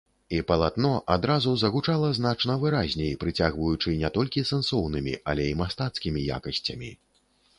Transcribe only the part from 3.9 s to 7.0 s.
не толькі сэнсоўнымі, але і мастацкімі якасцямі.